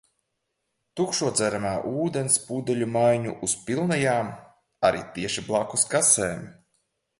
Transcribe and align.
Tukšo 0.99 1.27
dzeramā 1.39 1.73
ūdens 2.05 2.39
pudeļu 2.47 2.89
maiņa 2.95 3.35
uz 3.49 3.55
pilnajām- 3.69 4.33
arī 4.91 5.07
tieši 5.19 5.47
blakus 5.53 5.89
kasēm. 5.95 6.45